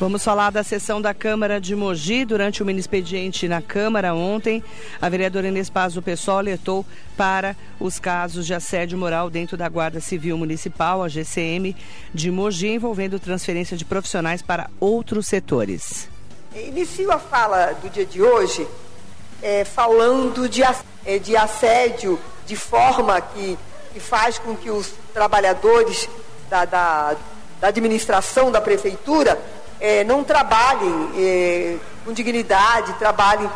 Vamos 0.00 0.22
falar 0.22 0.50
da 0.50 0.62
sessão 0.62 1.02
da 1.02 1.12
Câmara 1.12 1.60
de 1.60 1.74
Mogi. 1.74 2.24
Durante 2.24 2.62
o 2.62 2.66
mini 2.66 2.78
expediente 2.78 3.48
na 3.48 3.60
Câmara 3.60 4.14
ontem, 4.14 4.62
a 5.02 5.08
vereadora 5.08 5.48
Inês 5.48 5.68
Paz 5.68 5.94
do 5.94 6.00
PSOL 6.00 6.38
alertou 6.38 6.86
para 7.16 7.56
os 7.80 7.98
casos 7.98 8.46
de 8.46 8.54
assédio 8.54 8.96
moral 8.96 9.28
dentro 9.28 9.56
da 9.56 9.68
Guarda 9.68 10.00
Civil 10.00 10.38
Municipal, 10.38 11.02
a 11.02 11.08
GCM, 11.08 11.74
de 12.14 12.30
Mogi, 12.30 12.68
envolvendo 12.68 13.18
transferência 13.18 13.76
de 13.76 13.84
profissionais 13.84 14.40
para 14.40 14.70
outros 14.78 15.26
setores. 15.26 16.08
Inicio 16.54 17.10
a 17.10 17.18
fala 17.18 17.72
do 17.82 17.90
dia 17.90 18.06
de 18.06 18.22
hoje 18.22 18.68
é, 19.42 19.64
falando 19.64 20.48
de, 20.48 20.62
é, 21.04 21.18
de 21.18 21.36
assédio 21.36 22.20
de 22.46 22.54
forma 22.54 23.20
que, 23.20 23.58
que 23.92 23.98
faz 23.98 24.38
com 24.38 24.54
que 24.54 24.70
os 24.70 24.92
trabalhadores 25.12 26.08
da, 26.48 26.64
da, 26.64 27.16
da 27.60 27.66
administração 27.66 28.52
da 28.52 28.60
prefeitura 28.60 29.36
é, 29.80 30.04
não 30.04 30.24
trabalhem 30.24 31.10
é, 31.16 31.76
com 32.04 32.12
dignidade, 32.12 32.92
trabalhem 32.94 33.48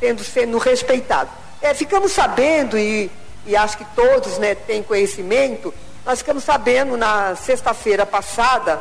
tendo, 0.00 0.22
sendo 0.24 0.58
respeitados. 0.58 1.32
É, 1.60 1.74
ficamos 1.74 2.12
sabendo, 2.12 2.78
e, 2.78 3.10
e 3.46 3.56
acho 3.56 3.78
que 3.78 3.84
todos 3.96 4.38
né, 4.38 4.54
têm 4.54 4.82
conhecimento, 4.82 5.74
nós 6.04 6.20
ficamos 6.20 6.44
sabendo 6.44 6.96
na 6.96 7.34
sexta-feira 7.36 8.06
passada 8.06 8.80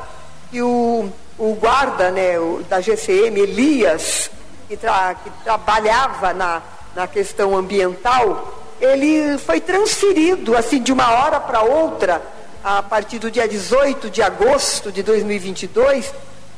que 0.49 0.61
o, 0.61 1.09
o 1.37 1.53
guarda 1.55 2.11
né, 2.11 2.39
o, 2.39 2.63
da 2.69 2.79
GCM, 2.79 3.39
Elias, 3.39 4.29
que, 4.67 4.77
tra, 4.77 5.15
que 5.15 5.29
trabalhava 5.43 6.33
na, 6.33 6.61
na 6.95 7.07
questão 7.07 7.55
ambiental, 7.55 8.63
ele 8.79 9.37
foi 9.39 9.59
transferido 9.59 10.55
assim 10.55 10.81
de 10.81 10.91
uma 10.91 11.09
hora 11.11 11.39
para 11.39 11.61
outra, 11.61 12.21
a 12.63 12.83
partir 12.83 13.19
do 13.19 13.31
dia 13.31 13.47
18 13.47 14.09
de 14.09 14.21
agosto 14.21 14.91
de 14.91 15.01
2022, 15.01 16.13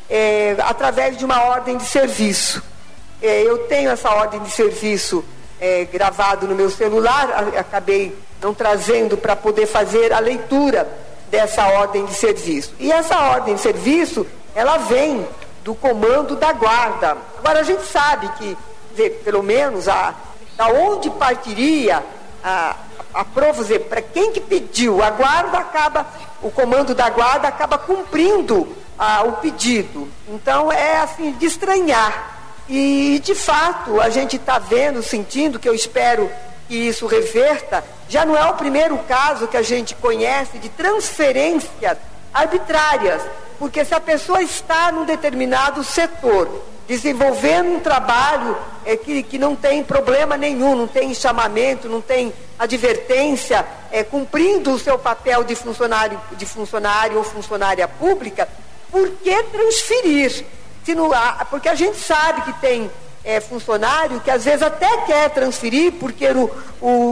é, 0.09 0.55
através 0.59 1.17
de 1.17 1.23
uma 1.23 1.43
ordem 1.43 1.77
de 1.77 1.85
serviço. 1.85 2.63
É, 3.21 3.43
eu 3.43 3.59
tenho 3.67 3.89
essa 3.91 4.09
ordem 4.09 4.41
de 4.41 4.49
serviço 4.49 5.23
é, 5.59 5.85
gravado 5.85 6.47
no 6.47 6.55
meu 6.55 6.69
celular, 6.69 7.29
acabei 7.57 8.15
não 8.41 8.53
trazendo 8.53 9.17
para 9.17 9.35
poder 9.35 9.65
fazer 9.65 10.13
a 10.13 10.19
leitura 10.19 10.87
dessa 11.29 11.67
ordem 11.67 12.05
de 12.05 12.13
serviço. 12.13 12.73
E 12.79 12.91
essa 12.91 13.19
ordem 13.19 13.55
de 13.55 13.61
serviço, 13.61 14.25
ela 14.55 14.77
vem 14.77 15.27
do 15.63 15.75
comando 15.75 16.35
da 16.35 16.53
guarda. 16.53 17.17
Agora 17.37 17.59
a 17.59 17.63
gente 17.63 17.83
sabe 17.83 18.29
que, 18.37 18.57
dizer, 18.91 19.21
pelo 19.23 19.43
menos, 19.43 19.87
a, 19.87 20.13
da 20.55 20.67
onde 20.69 21.09
partiria 21.11 22.01
a, 22.43 22.75
a 23.13 23.25
prova, 23.25 23.63
para 23.79 24.01
quem 24.01 24.31
que 24.31 24.39
pediu, 24.39 25.03
a 25.03 25.09
guarda 25.09 25.57
acaba, 25.57 26.07
o 26.41 26.49
comando 26.49 26.95
da 26.95 27.09
guarda 27.09 27.47
acaba 27.47 27.77
cumprindo 27.77 28.78
ah, 28.99 29.23
o 29.23 29.33
pedido. 29.37 30.09
Então 30.27 30.69
é 30.71 30.97
assim, 30.97 31.31
de 31.31 31.45
estranhar. 31.45 32.37
E 32.67 33.19
de 33.23 33.33
fato 33.33 33.99
a 34.01 34.09
gente 34.09 34.35
está 34.35 34.59
vendo, 34.59 35.01
sentindo, 35.01 35.57
que 35.57 35.67
eu 35.67 35.73
espero 35.73 36.29
que 36.67 36.75
isso 36.75 37.07
reverta, 37.07 37.83
já 38.07 38.25
não 38.25 38.37
é 38.37 38.45
o 38.45 38.53
primeiro 38.53 38.97
caso 38.99 39.47
que 39.47 39.57
a 39.57 39.63
gente 39.63 39.95
conhece 39.95 40.59
de 40.59 40.69
transferências 40.69 41.97
arbitrárias. 42.33 43.23
Porque 43.57 43.83
se 43.83 43.95
a 43.95 43.99
pessoa 43.99 44.41
está 44.41 44.91
num 44.91 45.03
determinado 45.03 45.83
setor, 45.83 46.47
desenvolvendo 46.87 47.75
um 47.75 47.79
trabalho 47.79 48.57
é, 48.85 48.97
que, 48.97 49.21
que 49.21 49.37
não 49.37 49.55
tem 49.55 49.83
problema 49.83 50.35
nenhum, 50.37 50.75
não 50.75 50.87
tem 50.87 51.13
chamamento, 51.13 51.87
não 51.87 52.01
tem 52.01 52.33
advertência, 52.57 53.65
é, 53.91 54.03
cumprindo 54.03 54.71
o 54.71 54.79
seu 54.79 54.97
papel 54.97 55.43
de 55.43 55.55
funcionário, 55.55 56.19
de 56.31 56.45
funcionário 56.45 57.17
ou 57.17 57.23
funcionária 57.23 57.87
pública, 57.87 58.49
por 58.91 59.09
que 59.09 59.43
transferir? 59.43 60.45
Não 60.95 61.11
porque 61.51 61.69
a 61.69 61.75
gente 61.75 61.97
sabe 61.97 62.41
que 62.41 62.53
tem 62.53 62.89
é, 63.23 63.39
funcionário 63.39 64.19
que 64.21 64.31
às 64.31 64.43
vezes 64.43 64.61
até 64.61 64.89
quer 65.01 65.29
transferir 65.29 65.93
porque 65.93 66.25
o, 66.31 66.49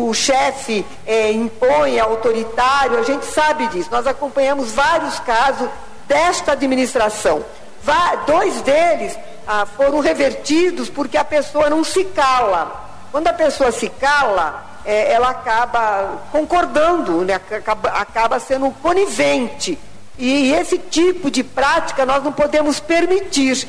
o 0.10 0.14
chefe 0.14 0.86
é, 1.06 1.32
impõe, 1.32 1.98
é 1.98 2.00
autoritário, 2.00 2.98
a 2.98 3.04
gente 3.04 3.26
sabe 3.26 3.68
disso. 3.68 3.90
Nós 3.92 4.08
acompanhamos 4.08 4.72
vários 4.72 5.20
casos 5.20 5.70
desta 6.08 6.54
administração. 6.54 7.44
Vá, 7.84 8.16
dois 8.26 8.62
deles 8.62 9.18
ah, 9.48 9.66
foram 9.66 10.00
revertidos 10.00 10.90
porque 10.90 11.18
a 11.18 11.24
pessoa 11.24 11.70
não 11.70 11.84
se 11.84 12.04
cala. 12.06 12.86
Quando 13.12 13.28
a 13.28 13.34
pessoa 13.34 13.72
se 13.72 13.88
cala, 13.90 14.66
é, 14.86 15.12
ela 15.12 15.30
acaba 15.30 16.24
concordando, 16.32 17.24
né? 17.24 17.36
acaba, 17.36 17.90
acaba 17.90 18.40
sendo 18.40 18.72
conivente. 18.82 19.78
E 20.18 20.52
esse 20.52 20.78
tipo 20.78 21.30
de 21.30 21.44
prática 21.44 22.06
nós 22.06 22.24
não 22.24 22.34
podemos 22.34 22.80
permitir. 22.80 23.68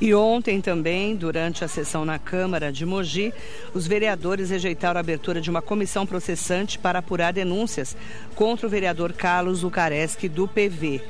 E 0.00 0.14
ontem 0.14 0.60
também, 0.60 1.16
durante 1.16 1.64
a 1.64 1.68
sessão 1.68 2.04
na 2.04 2.20
Câmara 2.20 2.70
de 2.70 2.86
Mogi, 2.86 3.34
os 3.74 3.84
vereadores 3.84 4.50
rejeitaram 4.50 4.98
a 4.98 5.00
abertura 5.00 5.40
de 5.40 5.50
uma 5.50 5.60
comissão 5.60 6.06
processante 6.06 6.78
para 6.78 7.00
apurar 7.00 7.32
denúncias 7.32 7.96
contra 8.36 8.68
o 8.68 8.70
vereador 8.70 9.12
Carlos 9.12 9.62
Lucareschi 9.62 10.28
do 10.28 10.46
PV. 10.46 11.02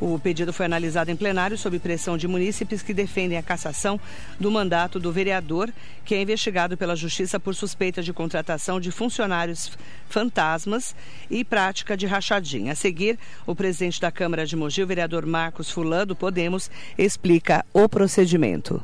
O 0.00 0.18
pedido 0.18 0.52
foi 0.52 0.66
analisado 0.66 1.10
em 1.10 1.16
plenário 1.16 1.56
sob 1.56 1.78
pressão 1.78 2.16
de 2.16 2.26
munícipes 2.26 2.82
que 2.82 2.92
defendem 2.92 3.38
a 3.38 3.42
cassação 3.42 4.00
do 4.38 4.50
mandato 4.50 4.98
do 4.98 5.12
vereador, 5.12 5.72
que 6.04 6.14
é 6.14 6.22
investigado 6.22 6.76
pela 6.76 6.96
Justiça 6.96 7.38
por 7.38 7.54
suspeita 7.54 8.02
de 8.02 8.12
contratação 8.12 8.80
de 8.80 8.90
funcionários 8.90 9.72
fantasmas 10.08 10.94
e 11.30 11.44
prática 11.44 11.96
de 11.96 12.06
rachadinha. 12.06 12.72
A 12.72 12.76
seguir, 12.76 13.18
o 13.46 13.54
presidente 13.54 14.00
da 14.00 14.10
Câmara 14.10 14.46
de 14.46 14.56
Mogi, 14.56 14.82
o 14.82 14.86
vereador 14.86 15.26
Marcos 15.26 15.70
Fulan, 15.70 16.06
do 16.06 16.16
Podemos, 16.16 16.70
explica 16.98 17.64
o 17.72 17.88
procedimento 17.88 18.82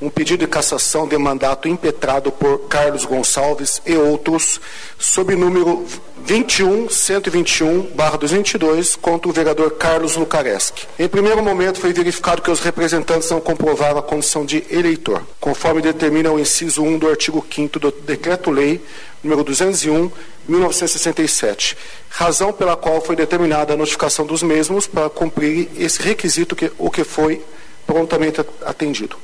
um 0.00 0.08
pedido 0.08 0.38
de 0.40 0.46
cassação 0.46 1.08
de 1.08 1.18
mandato 1.18 1.68
impetrado 1.68 2.30
por 2.30 2.68
Carlos 2.68 3.04
Gonçalves 3.04 3.82
e 3.84 3.96
outros, 3.96 4.60
sob 4.98 5.34
número 5.34 5.84
21.121/2022 6.26 8.96
contra 8.96 9.28
o 9.28 9.32
vereador 9.32 9.72
Carlos 9.72 10.16
Lucareschi. 10.16 10.86
Em 10.98 11.08
primeiro 11.08 11.42
momento 11.42 11.80
foi 11.80 11.92
verificado 11.92 12.42
que 12.42 12.50
os 12.50 12.60
representantes 12.60 13.30
não 13.30 13.40
comprovavam 13.40 13.98
a 13.98 14.02
condição 14.02 14.44
de 14.44 14.64
eleitor, 14.70 15.22
conforme 15.40 15.82
determina 15.82 16.30
o 16.30 16.38
inciso 16.38 16.82
1 16.82 16.98
do 16.98 17.08
artigo 17.08 17.44
5 17.50 17.78
do 17.78 17.90
Decreto-Lei 17.90 18.82
número 19.22 19.42
201 19.42 20.10
1967, 20.48 21.76
razão 22.08 22.52
pela 22.52 22.76
qual 22.76 23.02
foi 23.02 23.14
determinada 23.14 23.74
a 23.74 23.76
notificação 23.76 24.24
dos 24.24 24.42
mesmos 24.42 24.86
para 24.86 25.10
cumprir 25.10 25.68
esse 25.76 26.00
requisito 26.00 26.56
que 26.56 26.72
o 26.78 26.90
que 26.90 27.04
foi 27.04 27.44
prontamente 27.86 28.40
atendido. 28.64 29.16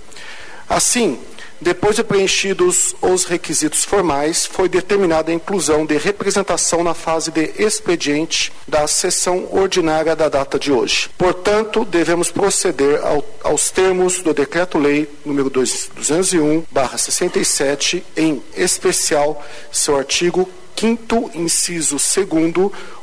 Assim, 0.69 1.19
depois 1.61 1.95
de 1.97 2.05
preenchidos 2.05 2.95
os 3.01 3.25
requisitos 3.25 3.85
formais, 3.85 4.45
foi 4.45 4.69
determinada 4.69 5.31
a 5.31 5.35
inclusão 5.35 5.87
de 5.87 5.97
representação 5.97 6.85
na 6.85 6.93
fase 6.93 7.31
de 7.31 7.53
expediente 7.59 8.53
da 8.69 8.87
sessão 8.87 9.49
ordinária 9.51 10.15
da 10.15 10.29
data 10.29 10.59
de 10.59 10.71
hoje. 10.71 11.09
Portanto, 11.17 11.83
devemos 11.85 12.31
proceder 12.31 13.01
ao, 13.03 13.25
aos 13.43 13.71
termos 13.71 14.21
do 14.21 14.35
Decreto-Lei 14.35 15.09
número 15.25 15.51
201/67, 15.51 18.03
em 18.17 18.43
especial 18.57 19.43
seu 19.73 19.97
artigo 19.97 20.47
5 20.77 21.31
inciso 21.35 21.97
2 21.97 22.29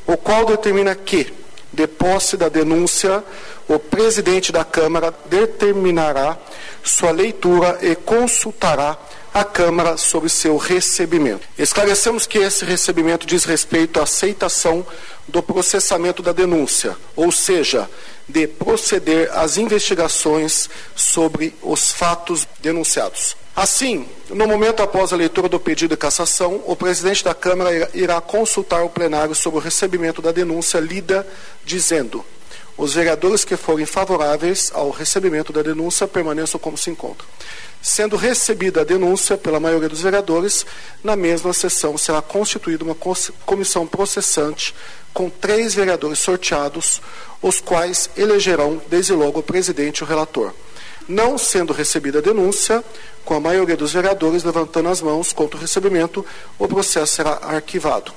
o 0.05 0.17
qual 0.17 0.45
determina 0.45 0.93
que 0.93 1.33
de 1.71 1.87
posse 1.87 2.35
da 2.35 2.49
denúncia, 2.49 3.23
o 3.67 3.79
presidente 3.79 4.51
da 4.51 4.63
Câmara 4.63 5.13
determinará 5.27 6.37
sua 6.83 7.11
leitura 7.11 7.79
e 7.81 7.95
consultará 7.95 8.97
a 9.33 9.43
Câmara 9.45 9.95
sobre 9.95 10.29
seu 10.29 10.57
recebimento. 10.57 11.47
Esclarecemos 11.57 12.27
que 12.27 12.39
esse 12.39 12.65
recebimento 12.65 13.25
diz 13.25 13.45
respeito 13.45 13.99
à 13.99 14.03
aceitação 14.03 14.85
do 15.27 15.41
processamento 15.41 16.21
da 16.21 16.33
denúncia, 16.33 16.97
ou 17.15 17.31
seja, 17.31 17.89
de 18.27 18.47
proceder 18.47 19.31
às 19.33 19.57
investigações 19.57 20.69
sobre 20.95 21.55
os 21.61 21.91
fatos 21.91 22.45
denunciados. 22.61 23.40
Assim, 23.55 24.07
no 24.29 24.47
momento 24.47 24.81
após 24.81 25.11
a 25.11 25.15
leitura 25.17 25.49
do 25.49 25.59
pedido 25.59 25.91
de 25.91 25.97
cassação, 25.97 26.61
o 26.65 26.75
presidente 26.75 27.23
da 27.23 27.33
Câmara 27.33 27.89
irá 27.93 28.21
consultar 28.21 28.83
o 28.83 28.89
plenário 28.89 29.35
sobre 29.35 29.59
o 29.59 29.61
recebimento 29.61 30.21
da 30.21 30.31
denúncia 30.31 30.79
lida, 30.79 31.27
dizendo: 31.65 32.23
os 32.77 32.93
vereadores 32.93 33.43
que 33.43 33.57
forem 33.57 33.85
favoráveis 33.85 34.71
ao 34.73 34.89
recebimento 34.89 35.51
da 35.51 35.61
denúncia 35.61 36.07
permaneçam 36.07 36.59
como 36.59 36.77
se 36.77 36.89
encontram. 36.89 37.27
Sendo 37.81 38.15
recebida 38.15 38.81
a 38.81 38.85
denúncia 38.85 39.37
pela 39.37 39.59
maioria 39.59 39.89
dos 39.89 40.01
vereadores, 40.01 40.65
na 41.03 41.15
mesma 41.15 41.51
sessão 41.51 41.97
será 41.97 42.21
constituída 42.21 42.83
uma 42.83 42.95
comissão 43.45 43.85
processante 43.85 44.73
com 45.13 45.29
três 45.29 45.75
vereadores 45.75 46.19
sorteados, 46.19 47.01
os 47.41 47.59
quais 47.59 48.09
elegerão 48.15 48.81
desde 48.87 49.13
logo 49.13 49.39
o 49.39 49.43
presidente 49.43 49.99
e 49.99 50.03
o 50.03 50.07
relator. 50.07 50.53
Não 51.11 51.37
sendo 51.37 51.73
recebida 51.73 52.19
a 52.19 52.21
denúncia, 52.21 52.81
com 53.25 53.33
a 53.33 53.39
maioria 53.39 53.75
dos 53.75 53.91
vereadores 53.91 54.45
levantando 54.45 54.87
as 54.87 55.01
mãos 55.01 55.33
contra 55.33 55.57
o 55.57 55.59
recebimento, 55.59 56.25
o 56.57 56.69
processo 56.69 57.15
será 57.15 57.31
arquivado. 57.31 58.13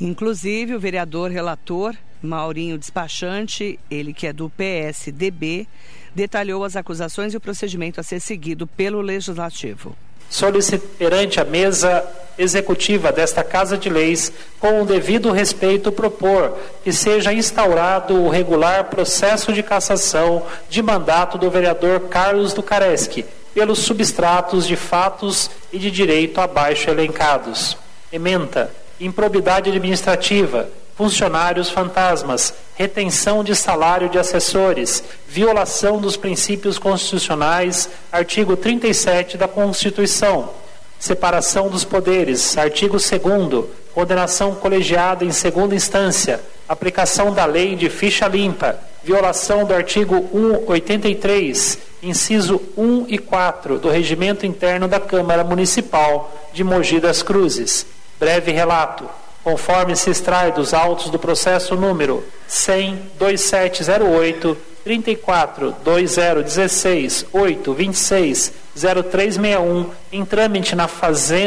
Inclusive, 0.00 0.76
o 0.76 0.80
vereador 0.80 1.32
relator 1.32 1.96
Maurinho 2.22 2.78
Despachante, 2.78 3.76
ele 3.90 4.14
que 4.14 4.28
é 4.28 4.32
do 4.32 4.48
PSDB, 4.50 5.66
detalhou 6.14 6.62
as 6.62 6.76
acusações 6.76 7.34
e 7.34 7.36
o 7.36 7.40
procedimento 7.40 7.98
a 7.98 8.04
ser 8.04 8.20
seguido 8.20 8.64
pelo 8.64 9.00
Legislativo. 9.00 9.96
Solicito 10.30 10.86
perante 10.98 11.40
a 11.40 11.44
mesa 11.44 12.04
executiva 12.38 13.10
desta 13.10 13.42
Casa 13.42 13.76
de 13.76 13.90
Leis, 13.90 14.32
com 14.60 14.82
o 14.82 14.86
devido 14.86 15.32
respeito, 15.32 15.90
propor 15.90 16.56
que 16.84 16.92
seja 16.92 17.32
instaurado 17.32 18.14
o 18.14 18.28
regular 18.28 18.84
processo 18.84 19.52
de 19.52 19.62
cassação 19.62 20.44
de 20.70 20.80
mandato 20.80 21.36
do 21.36 21.50
vereador 21.50 22.00
Carlos 22.08 22.52
Ducareschi, 22.52 23.24
pelos 23.52 23.80
substratos 23.80 24.66
de 24.66 24.76
fatos 24.76 25.50
e 25.72 25.78
de 25.78 25.90
direito 25.90 26.40
abaixo 26.40 26.88
elencados. 26.88 27.76
Ementa, 28.12 28.70
improbidade 29.00 29.68
administrativa, 29.68 30.68
funcionários 30.98 31.70
fantasmas, 31.70 32.52
retenção 32.74 33.44
de 33.44 33.54
salário 33.54 34.08
de 34.08 34.18
assessores, 34.18 35.04
violação 35.28 36.00
dos 36.00 36.16
princípios 36.16 36.76
constitucionais, 36.76 37.88
artigo 38.10 38.56
37 38.56 39.38
da 39.38 39.46
Constituição, 39.46 40.50
separação 40.98 41.68
dos 41.68 41.84
poderes, 41.84 42.58
artigo 42.58 42.96
2 42.96 43.64
condenação 43.94 44.56
colegiada 44.56 45.24
em 45.24 45.30
segunda 45.30 45.72
instância, 45.72 46.40
aplicação 46.68 47.32
da 47.32 47.44
lei 47.44 47.76
de 47.76 47.88
ficha 47.88 48.26
limpa, 48.26 48.76
violação 49.04 49.64
do 49.64 49.74
artigo 49.74 50.28
183, 50.32 51.78
inciso 52.02 52.60
1 52.76 53.06
e 53.06 53.18
4 53.18 53.78
do 53.78 53.88
regimento 53.88 54.44
interno 54.44 54.88
da 54.88 54.98
Câmara 54.98 55.44
Municipal 55.44 56.34
de 56.52 56.64
Mogi 56.64 56.98
das 56.98 57.22
Cruzes. 57.22 57.86
Breve 58.18 58.50
relato 58.50 59.08
conforme 59.48 59.96
se 59.96 60.10
extrai 60.10 60.52
dos 60.52 60.74
autos 60.74 61.08
do 61.08 61.18
processo 61.18 61.74
número 61.74 62.22
100 62.46 63.12
2708 63.18 64.54
34 64.84 65.74
2016 65.82 67.24
8 67.32 67.72
26 67.72 68.52
0361 68.76 69.86
em 70.12 70.24
trâmite 70.26 70.76
na, 70.76 70.86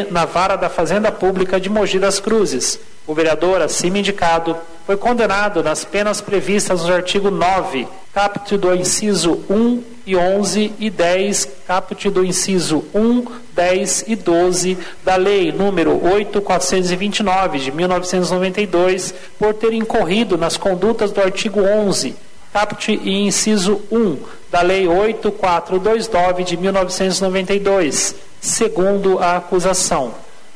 na 0.09 0.25
vara 0.25 0.56
da 0.56 0.68
Fazenda 0.68 1.12
Pública 1.12 1.59
de 1.59 1.69
Mogi 1.69 2.00
das 2.00 2.19
Cruzes. 2.19 2.80
O 3.06 3.13
vereador, 3.13 3.62
acima 3.62 4.00
indicado, 4.00 4.57
foi 4.86 4.97
condenado 4.97 5.63
nas 5.63 5.86
penas 5.86 6.21
previstas 6.21 6.83
no 6.83 6.94
artigo 6.94 7.30
9, 7.30 7.88
caput 8.13 8.57
do 8.57 8.74
inciso 8.74 9.44
1 9.47 9.83
e 10.06 10.15
11 10.15 10.74
e 10.80 10.89
10, 10.89 11.48
caput 11.68 12.09
do 12.09 12.24
inciso 12.24 12.83
1, 12.94 13.25
10 13.53 14.06
e 14.07 14.15
12 14.15 14.77
da 15.03 15.15
Lei 15.15 15.51
número 15.51 15.92
8429 16.03 17.59
de 17.59 17.71
1992, 17.71 19.13
por 19.38 19.53
ter 19.53 19.74
incorrido 19.74 20.38
nas 20.38 20.57
condutas 20.57 21.12
do 21.12 21.21
artigo 21.21 21.62
11, 21.62 22.15
caput 22.53 22.92
e 22.92 23.12
inciso 23.19 23.81
1 23.92 24.18
da 24.51 24.62
Lei 24.62 24.88
8429 24.88 26.44
de 26.44 26.57
1992, 26.57 28.15
segundo 28.39 29.19
a 29.19 29.38
acusação. 29.38 30.13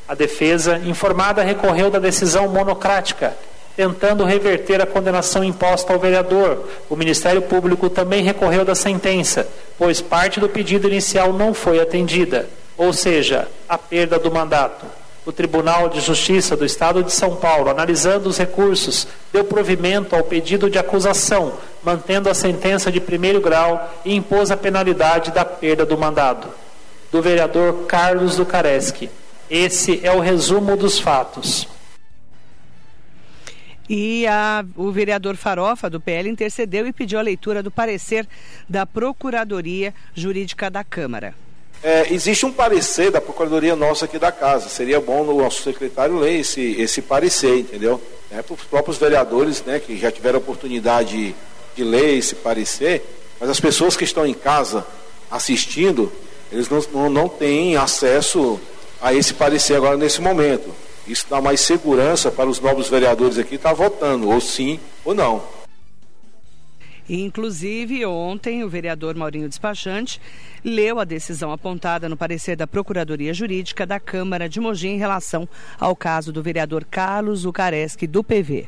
A 0.07 0.13
defesa, 0.13 0.77
informada, 0.85 1.43
recorreu 1.43 1.89
da 1.89 1.97
decisão 1.97 2.47
monocrática 2.47 3.35
tentando 3.75 4.23
reverter 4.23 4.81
a 4.81 4.85
condenação 4.85 5.43
imposta 5.43 5.93
ao 5.93 5.99
vereador. 5.99 6.67
O 6.89 6.95
Ministério 6.95 7.41
Público 7.41 7.89
também 7.89 8.23
recorreu 8.23 8.63
da 8.63 8.75
sentença, 8.75 9.47
pois 9.77 10.01
parte 10.01 10.39
do 10.39 10.49
pedido 10.49 10.87
inicial 10.87 11.33
não 11.33 11.53
foi 11.53 11.79
atendida, 11.79 12.47
ou 12.77 12.93
seja, 12.93 13.47
a 13.67 13.77
perda 13.77 14.17
do 14.17 14.31
mandato. 14.31 14.85
O 15.25 15.31
Tribunal 15.31 15.89
de 15.89 15.99
Justiça 16.01 16.55
do 16.55 16.63
Estado 16.63 17.03
de 17.03 17.11
São 17.11 17.35
Paulo, 17.35 17.69
analisando 17.69 18.29
os 18.29 18.37
recursos, 18.37 19.07
deu 19.33 19.43
provimento 19.43 20.15
ao 20.15 20.23
pedido 20.23 20.69
de 20.69 20.77
acusação, 20.77 21.53
mantendo 21.83 22.29
a 22.29 22.33
sentença 22.35 22.91
de 22.91 22.99
primeiro 22.99 23.41
grau 23.41 23.91
e 24.05 24.15
impôs 24.15 24.51
a 24.51 24.57
penalidade 24.57 25.31
da 25.31 25.43
perda 25.43 25.83
do 25.83 25.97
mandato. 25.97 26.47
Do 27.11 27.23
vereador 27.23 27.85
Carlos 27.87 28.35
Ducareschi. 28.35 29.09
Esse 29.49 29.99
é 30.03 30.11
o 30.11 30.19
resumo 30.19 30.77
dos 30.77 30.99
fatos. 30.99 31.67
E 33.89 34.25
a, 34.25 34.65
o 34.75 34.91
vereador 34.91 35.35
Farofa, 35.35 35.89
do 35.89 35.99
PL, 35.99 36.29
intercedeu 36.29 36.87
e 36.87 36.93
pediu 36.93 37.19
a 37.19 37.21
leitura 37.21 37.61
do 37.61 37.69
parecer 37.69 38.27
da 38.67 38.85
Procuradoria 38.85 39.93
Jurídica 40.13 40.69
da 40.69 40.83
Câmara. 40.83 41.35
É, 41.83 42.11
existe 42.11 42.45
um 42.45 42.51
parecer 42.51 43.11
da 43.11 43.21
Procuradoria 43.21 43.75
nossa 43.75 44.05
aqui 44.05 44.17
da 44.17 44.31
casa. 44.31 44.69
Seria 44.69 44.99
bom 44.99 45.21
o 45.21 45.37
nosso 45.37 45.61
secretário 45.61 46.17
ler 46.17 46.39
esse, 46.39 46.81
esse 46.81 47.01
parecer, 47.01 47.59
entendeu? 47.59 48.01
É, 48.31 48.41
para 48.41 48.55
os 48.55 48.63
próprios 48.63 48.97
vereadores 48.97 49.63
né, 49.63 49.79
que 49.79 49.95
já 49.95 50.11
tiveram 50.11 50.39
oportunidade 50.39 51.15
de, 51.15 51.35
de 51.75 51.83
ler 51.83 52.17
esse 52.17 52.33
parecer, 52.33 53.03
mas 53.39 53.49
as 53.49 53.59
pessoas 53.59 53.95
que 53.95 54.03
estão 54.03 54.25
em 54.25 54.33
casa 54.33 54.85
assistindo, 55.29 56.11
eles 56.51 56.69
não, 56.69 56.83
não, 56.91 57.09
não 57.09 57.29
têm 57.29 57.75
acesso 57.75 58.59
a 58.99 59.13
esse 59.13 59.33
parecer 59.33 59.75
agora 59.75 59.95
nesse 59.95 60.21
momento. 60.21 60.73
Isso 61.07 61.27
dá 61.29 61.39
mais 61.39 61.61
segurança 61.61 62.31
para 62.31 62.49
os 62.49 62.59
novos 62.59 62.89
vereadores 62.89 63.37
aqui 63.37 63.55
estar 63.55 63.69
tá 63.69 63.75
votando, 63.75 64.29
ou 64.29 64.41
sim 64.41 64.79
ou 65.03 65.13
não. 65.13 65.43
Inclusive, 67.07 68.03
ontem, 68.03 68.63
o 68.63 68.69
vereador 68.69 69.13
Maurinho 69.15 69.47
Despachante 69.47 70.19
leu 70.63 70.99
a 70.99 71.03
decisão 71.03 71.51
apontada 71.51 72.09
no 72.09 72.17
parecer 72.17 72.55
da 72.55 72.65
Procuradoria 72.65 73.31
Jurídica 73.31 73.85
da 73.85 73.99
Câmara 73.99 74.49
de 74.49 74.59
Mogi 74.59 74.87
em 74.87 74.97
relação 74.97 75.47
ao 75.79 75.95
caso 75.95 76.33
do 76.33 76.41
vereador 76.41 76.83
Carlos 76.83 77.45
Ucareschi, 77.45 78.07
do 78.07 78.23
PV. 78.23 78.67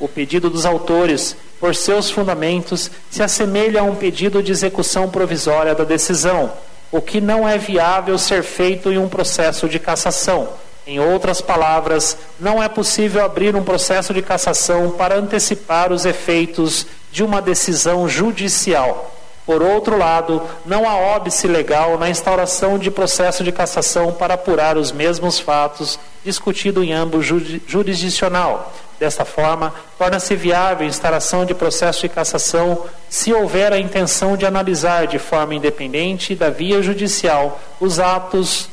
O 0.00 0.08
pedido 0.08 0.50
dos 0.50 0.66
autores, 0.66 1.36
por 1.60 1.76
seus 1.76 2.10
fundamentos, 2.10 2.90
se 3.08 3.22
assemelha 3.22 3.82
a 3.82 3.84
um 3.84 3.94
pedido 3.94 4.42
de 4.42 4.50
execução 4.50 5.08
provisória 5.08 5.72
da 5.72 5.84
decisão, 5.84 6.52
o 6.90 7.00
que 7.00 7.20
não 7.20 7.48
é 7.48 7.56
viável 7.56 8.18
ser 8.18 8.42
feito 8.42 8.90
em 8.90 8.98
um 8.98 9.08
processo 9.08 9.68
de 9.68 9.78
cassação 9.78 10.48
em 10.90 10.98
outras 10.98 11.40
palavras, 11.40 12.16
não 12.40 12.60
é 12.60 12.68
possível 12.68 13.24
abrir 13.24 13.54
um 13.54 13.62
processo 13.62 14.12
de 14.12 14.20
cassação 14.20 14.90
para 14.90 15.14
antecipar 15.14 15.92
os 15.92 16.04
efeitos 16.04 16.84
de 17.12 17.22
uma 17.22 17.40
decisão 17.40 18.08
judicial. 18.08 19.14
Por 19.46 19.62
outro 19.62 19.96
lado, 19.96 20.42
não 20.66 20.88
há 20.88 20.96
óbice 20.96 21.46
legal 21.46 21.96
na 21.96 22.10
instauração 22.10 22.76
de 22.76 22.90
processo 22.90 23.44
de 23.44 23.52
cassação 23.52 24.12
para 24.12 24.34
apurar 24.34 24.76
os 24.76 24.90
mesmos 24.90 25.38
fatos 25.38 25.96
discutido 26.24 26.82
em 26.82 26.92
âmbito 26.92 27.22
jurisdicional. 27.68 28.72
Desta 28.98 29.24
forma, 29.24 29.72
torna-se 29.96 30.34
viável 30.34 30.84
a 30.84 30.90
instauração 30.90 31.46
de 31.46 31.54
processo 31.54 32.00
de 32.00 32.08
cassação 32.08 32.84
se 33.08 33.32
houver 33.32 33.72
a 33.72 33.78
intenção 33.78 34.36
de 34.36 34.44
analisar 34.44 35.06
de 35.06 35.20
forma 35.20 35.54
independente 35.54 36.34
da 36.34 36.50
via 36.50 36.82
judicial 36.82 37.60
os 37.78 38.00
atos 38.00 38.68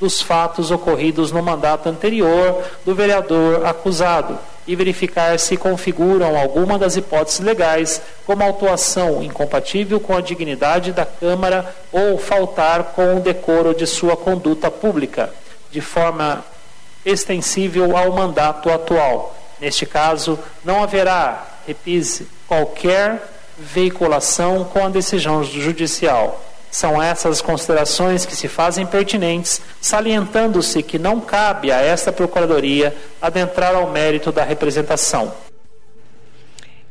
dos 0.00 0.20
fatos 0.22 0.70
ocorridos 0.70 1.32
no 1.32 1.42
mandato 1.42 1.88
anterior 1.88 2.62
do 2.84 2.94
vereador 2.94 3.66
acusado 3.66 4.38
e 4.66 4.76
verificar 4.76 5.38
se 5.38 5.56
configuram 5.56 6.38
alguma 6.38 6.78
das 6.78 6.94
hipóteses 6.94 7.40
legais, 7.40 8.02
como 8.26 8.44
autuação 8.44 9.22
incompatível 9.22 9.98
com 9.98 10.14
a 10.14 10.20
dignidade 10.20 10.92
da 10.92 11.06
Câmara 11.06 11.74
ou 11.90 12.18
faltar 12.18 12.92
com 12.94 13.16
o 13.16 13.20
decoro 13.20 13.74
de 13.74 13.86
sua 13.86 14.14
conduta 14.14 14.70
pública, 14.70 15.32
de 15.70 15.80
forma 15.80 16.44
extensível 17.04 17.96
ao 17.96 18.12
mandato 18.12 18.70
atual. 18.70 19.34
Neste 19.58 19.86
caso, 19.86 20.38
não 20.62 20.82
haverá, 20.82 21.46
repise, 21.66 22.28
qualquer 22.46 23.22
veiculação 23.56 24.64
com 24.64 24.84
a 24.84 24.90
decisão 24.90 25.42
judicial 25.42 26.44
são 26.70 27.02
essas 27.02 27.40
considerações 27.40 28.26
que 28.26 28.36
se 28.36 28.48
fazem 28.48 28.86
pertinentes, 28.86 29.60
salientando-se 29.80 30.82
que 30.82 30.98
não 30.98 31.20
cabe 31.20 31.72
a 31.72 31.80
esta 31.80 32.12
Procuradoria 32.12 32.94
adentrar 33.20 33.74
ao 33.74 33.90
mérito 33.90 34.30
da 34.30 34.44
representação. 34.44 35.32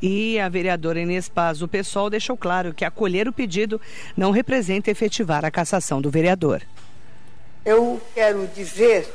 E 0.02 0.40
a 0.40 0.48
vereadora 0.48 1.00
Inês 1.00 1.28
Paz, 1.28 1.60
do 1.60 1.68
PSOL, 1.68 2.10
deixou 2.10 2.38
claro 2.38 2.74
que 2.74 2.86
acolher 2.86 3.28
o 3.28 3.34
pedido 3.34 3.82
não 4.16 4.32
representa 4.32 4.92
efetivar 4.92 5.44
a 5.44 5.50
cassação 5.50 6.02
do 6.02 6.10
vereador. 6.12 6.62
Eu 7.66 8.00
quero 8.14 8.48
dizer 8.56 9.08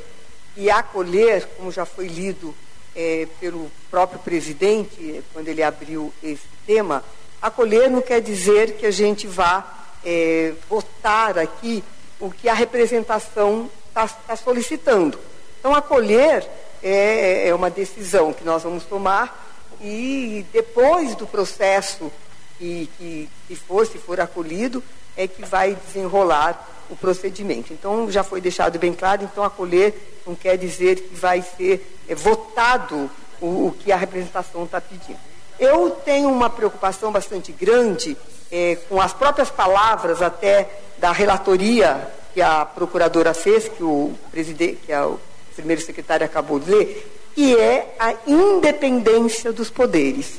que 0.53 0.69
acolher, 0.69 1.47
como 1.57 1.71
já 1.71 1.85
foi 1.85 2.07
lido 2.07 2.53
é, 2.95 3.27
pelo 3.39 3.71
próprio 3.89 4.19
presidente, 4.19 5.23
quando 5.31 5.47
ele 5.47 5.63
abriu 5.63 6.13
esse 6.21 6.47
tema, 6.67 7.03
acolher 7.41 7.89
não 7.89 8.01
quer 8.01 8.21
dizer 8.21 8.73
que 8.77 8.85
a 8.85 8.91
gente 8.91 9.25
vá 9.25 9.82
é, 10.05 10.53
votar 10.69 11.37
aqui 11.37 11.83
o 12.19 12.29
que 12.29 12.47
a 12.47 12.53
representação 12.53 13.69
está 13.87 14.07
tá 14.07 14.35
solicitando. 14.35 15.19
Então, 15.59 15.73
acolher 15.73 16.47
é, 16.81 17.47
é 17.47 17.55
uma 17.55 17.69
decisão 17.69 18.33
que 18.33 18.43
nós 18.43 18.63
vamos 18.63 18.83
tomar 18.83 19.41
e 19.81 20.45
depois 20.51 21.15
do 21.15 21.27
processo 21.27 22.11
que, 22.57 22.89
que, 22.97 23.29
que 23.47 23.55
for, 23.55 23.85
se 23.85 23.97
for 23.97 24.19
acolhido, 24.19 24.83
é 25.15 25.27
que 25.27 25.43
vai 25.45 25.75
desenrolar 25.87 26.69
o 26.89 26.95
procedimento. 26.95 27.73
Então, 27.73 28.09
já 28.11 28.23
foi 28.23 28.41
deixado 28.41 28.77
bem 28.79 28.93
claro, 28.93 29.23
então 29.23 29.43
acolher 29.43 30.21
não 30.25 30.35
quer 30.35 30.57
dizer 30.57 31.01
que 31.01 31.15
vai 31.15 31.41
ser 31.41 31.99
é, 32.07 32.15
votado 32.15 33.09
o, 33.41 33.67
o 33.67 33.75
que 33.77 33.91
a 33.91 33.97
representação 33.97 34.63
está 34.63 34.79
pedindo. 34.79 35.19
Eu 35.59 35.91
tenho 35.91 36.29
uma 36.29 36.49
preocupação 36.49 37.11
bastante 37.11 37.51
grande 37.51 38.17
é, 38.53 38.77
com 38.87 39.01
as 39.01 39.11
próprias 39.11 39.49
palavras 39.49 40.21
até 40.21 40.69
da 40.99 41.11
relatoria 41.11 42.07
que 42.35 42.41
a 42.41 42.63
procuradora 42.63 43.33
fez, 43.33 43.67
que 43.67 43.83
o 43.83 44.13
presidente, 44.29 44.79
que 44.85 44.93
o 44.93 45.19
primeiro 45.55 45.81
secretário 45.81 46.23
acabou 46.23 46.59
de 46.59 46.69
ler, 46.69 47.31
que 47.33 47.57
é 47.57 47.95
a 47.97 48.13
independência 48.27 49.51
dos 49.51 49.71
poderes. 49.71 50.35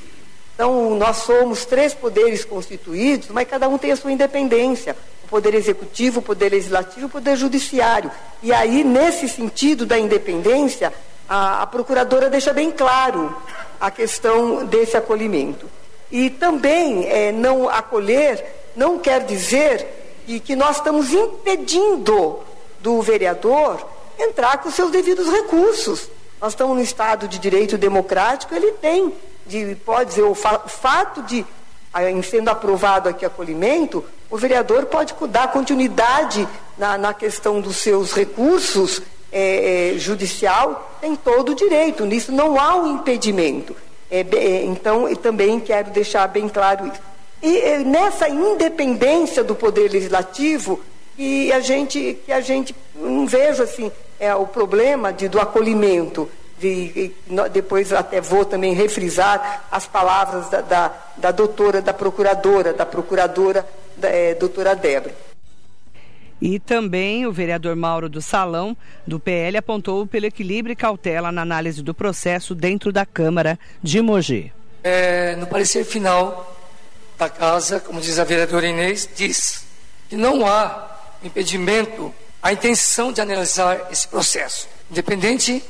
Então, 0.55 0.95
nós 0.95 1.19
somos 1.19 1.65
três 1.65 1.93
poderes 1.93 2.45
constituídos, 2.45 3.29
mas 3.31 3.49
cada 3.49 3.69
um 3.69 3.77
tem 3.77 3.91
a 3.91 3.97
sua 3.97 4.13
independência. 4.13 4.97
O 5.25 5.29
poder 5.29 5.53
executivo, 5.55 6.21
o 6.21 6.23
poder 6.23 6.53
legislativo 6.53 7.07
o 7.07 7.11
poder 7.11 7.37
judiciário. 7.37 8.13
E 8.41 8.53
aí, 8.53 8.85
nesse 8.85 9.29
sentido 9.29 9.85
da 9.85 9.99
independência, 9.99 10.93
a, 11.29 11.63
a 11.63 11.67
procuradora 11.67 12.31
deixa 12.31 12.53
bem 12.53 12.71
claro 12.71 13.37
a 13.81 13.91
questão 13.91 14.65
desse 14.65 14.97
acolhimento. 14.97 15.69
E 16.15 16.31
também 16.31 17.09
é, 17.09 17.33
não 17.33 17.69
acolher 17.69 18.71
não 18.77 19.01
quer 19.01 19.25
dizer 19.25 20.23
que, 20.25 20.39
que 20.39 20.55
nós 20.55 20.77
estamos 20.77 21.13
impedindo 21.13 22.39
do 22.79 23.03
vereador 23.03 23.85
entrar 24.17 24.59
com 24.59 24.71
seus 24.71 24.93
devidos 24.93 25.29
recursos. 25.29 26.09
Nós 26.41 26.53
estamos 26.53 26.77
no 26.77 26.83
Estado 26.85 27.27
de 27.27 27.37
Direito 27.37 27.77
Democrático, 27.77 28.55
ele 28.55 28.71
tem, 28.75 29.13
de, 29.45 29.77
pode 29.85 30.11
dizer, 30.11 30.23
o, 30.23 30.37
fa, 30.37 30.63
o 30.65 30.69
fato 30.69 31.21
de, 31.23 31.45
sendo 32.23 32.49
aprovado 32.49 33.09
aqui 33.09 33.25
acolhimento, 33.25 34.05
o 34.31 34.37
vereador 34.37 34.87
pode 34.87 35.17
dar 35.31 35.51
continuidade 35.51 36.47
na, 36.79 36.97
na 36.97 37.13
questão 37.13 37.61
dos 37.61 37.79
seus 37.79 38.13
recursos 38.13 39.03
é, 39.33 39.95
é, 39.95 39.99
judicial, 39.99 40.97
tem 41.01 41.17
todo 41.17 41.51
o 41.51 41.55
direito, 41.57 42.07
nisso 42.07 42.31
não 42.31 42.61
há 42.61 42.77
um 42.77 42.95
impedimento. 42.95 43.75
É, 44.15 44.21
é 44.37 44.65
então, 44.65 45.09
eu 45.09 45.17
também 45.17 45.59
quero 45.59 45.91
deixar 45.91 46.29
bem 46.29 46.49
claro 46.49 46.87
isso. 46.87 47.01
E 47.43 47.59
é, 47.59 47.79
nessa 47.81 48.29
independência 48.29 49.43
do 49.43 49.57
Poder 49.57 49.91
Legislativo, 49.91 50.81
que 51.17 51.53
a 51.53 51.59
gente, 51.59 52.19
que 52.25 52.33
a 52.33 52.41
gente 52.41 52.75
não 52.95 53.27
vejo 53.27 53.65
assim, 53.65 53.91
é, 54.21 54.33
o 54.33 54.47
problema 54.47 55.13
de, 55.13 55.29
do 55.29 55.41
acolhimento. 55.41 56.31
De, 56.57 57.13
depois 57.53 57.93
até 57.93 58.21
vou 58.21 58.45
também 58.45 58.73
refrisar 58.73 59.67
as 59.73 59.87
palavras 59.87 60.49
da, 60.49 60.61
da, 60.61 60.93
da 61.17 61.31
doutora, 61.33 61.83
da 61.83 61.93
procuradora, 61.93 62.73
da 62.73 62.87
procuradora, 62.87 63.67
da, 63.97 64.09
é, 64.09 64.35
doutora 64.35 64.77
Débora. 64.77 65.34
E 66.45 66.59
também 66.59 67.27
o 67.27 67.33
vereador 67.33 67.75
Mauro 67.75 68.07
do 68.07 68.21
Salão, 68.21 68.77
do 69.07 69.19
PL, 69.19 69.57
apontou 69.57 70.07
pelo 70.07 70.27
equilíbrio 70.27 70.75
e 70.75 70.77
cautela 70.77 71.33
na 71.33 71.41
análise 71.41 71.83
do 71.83 71.95
processo 71.95 72.55
dentro 72.55 72.93
da 72.93 73.07
Câmara 73.07 73.59
de 73.83 74.03
Mogi. 74.03 74.53
É, 74.83 75.37
no 75.37 75.47
parecer 75.47 75.87
final 75.87 76.55
da 77.17 77.31
casa, 77.31 77.81
como 77.81 77.99
diz 77.99 78.19
a 78.19 78.25
vereadora 78.25 78.67
Inês, 78.67 79.09
diz 79.17 79.65
que 80.07 80.17
não 80.17 80.47
há 80.47 81.15
impedimento 81.23 82.15
a 82.43 82.53
intenção 82.53 83.11
de 83.11 83.23
analisar 83.23 83.89
esse 83.91 84.07
processo, 84.07 84.69
independente 84.91 85.65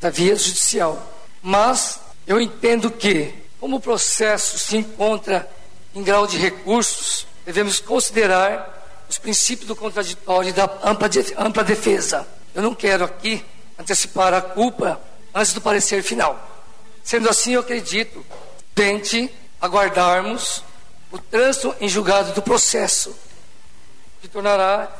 da 0.00 0.10
via 0.10 0.34
judicial. 0.34 1.00
Mas 1.40 2.00
eu 2.26 2.40
entendo 2.40 2.90
que, 2.90 3.32
como 3.60 3.76
o 3.76 3.80
processo 3.80 4.58
se 4.58 4.76
encontra 4.76 5.48
em 5.94 6.02
grau 6.02 6.26
de 6.26 6.36
recursos, 6.36 7.28
devemos 7.44 7.78
considerar 7.78 8.75
os 9.08 9.18
princípios 9.18 9.68
do 9.68 9.76
contraditório 9.76 10.50
e 10.50 10.52
da 10.52 10.64
ampla, 10.82 11.08
ampla 11.38 11.64
defesa. 11.64 12.26
Eu 12.54 12.62
não 12.62 12.74
quero 12.74 13.04
aqui 13.04 13.44
antecipar 13.78 14.32
a 14.34 14.40
culpa 14.40 15.00
antes 15.34 15.52
do 15.52 15.60
parecer 15.60 16.02
final. 16.02 16.64
Sendo 17.04 17.28
assim, 17.28 17.52
eu 17.52 17.60
acredito, 17.60 18.24
tente 18.74 19.32
aguardarmos 19.60 20.62
o 21.10 21.18
trânsito 21.18 21.74
em 21.80 21.88
julgado 21.88 22.32
do 22.32 22.42
processo, 22.42 23.14
que 24.20 24.28
tornará 24.28 24.90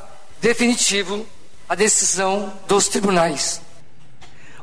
definitivo 0.41 1.27
a 1.69 1.75
decisão 1.75 2.53
dos 2.69 2.89
tribunais. 2.89 3.61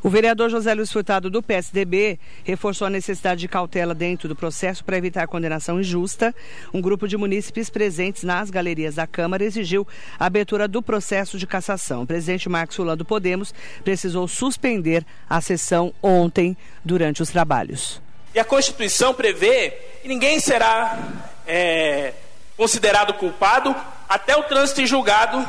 O 0.04 0.10
vereador 0.10 0.50
José 0.50 0.74
Luiz 0.74 0.92
Furtado, 0.92 1.30
do 1.30 1.42
PSDB, 1.42 2.20
reforçou 2.44 2.86
a 2.86 2.90
necessidade 2.90 3.40
de 3.40 3.48
cautela 3.48 3.94
dentro 3.94 4.28
do 4.28 4.36
processo 4.36 4.84
para 4.84 4.98
evitar 4.98 5.26
condenação 5.26 5.80
injusta. 5.80 6.34
Um 6.74 6.80
grupo 6.82 7.08
de 7.08 7.16
munícipes 7.16 7.70
presentes 7.70 8.22
nas 8.22 8.50
galerias 8.50 8.96
da 8.96 9.06
Câmara 9.06 9.42
exigiu 9.42 9.88
a 10.18 10.26
abertura 10.26 10.68
do 10.68 10.82
processo 10.82 11.38
de 11.38 11.46
cassação. 11.46 12.02
O 12.02 12.06
presidente 12.06 12.50
Marcos 12.50 12.76
Fulano 12.76 12.98
do 12.98 13.04
Podemos 13.06 13.54
precisou 13.82 14.28
suspender 14.28 15.06
a 15.26 15.40
sessão 15.40 15.94
ontem 16.02 16.54
durante 16.84 17.22
os 17.22 17.30
trabalhos. 17.30 17.98
E 18.34 18.38
a 18.38 18.44
Constituição 18.44 19.14
prevê 19.14 19.70
que 20.02 20.08
ninguém 20.08 20.38
será 20.38 20.98
é, 21.46 22.12
considerado 22.58 23.14
culpado 23.14 23.74
até 24.06 24.36
o 24.36 24.42
trânsito 24.42 24.82
em 24.82 24.86
julgado 24.86 25.48